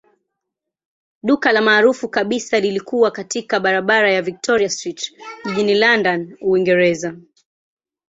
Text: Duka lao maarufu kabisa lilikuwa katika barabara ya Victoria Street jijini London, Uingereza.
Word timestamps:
Duka 1.23 1.51
lao 1.51 1.63
maarufu 1.63 2.09
kabisa 2.09 2.59
lilikuwa 2.59 3.11
katika 3.11 3.59
barabara 3.59 4.13
ya 4.13 4.21
Victoria 4.21 4.69
Street 4.69 5.15
jijini 5.45 5.75
London, 5.75 6.37
Uingereza. 6.41 7.15